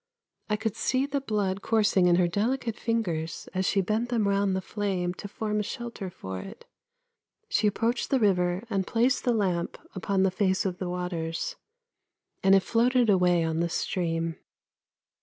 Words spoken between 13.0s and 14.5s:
away on the stream.